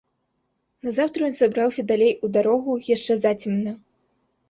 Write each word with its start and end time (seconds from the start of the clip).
Назаўтра 0.87 1.21
ён 1.27 1.37
сабраўся 1.41 1.87
далей 1.93 2.13
у 2.25 2.33
дарогу 2.41 2.81
яшчэ 2.95 3.13
зацемна. 3.27 3.81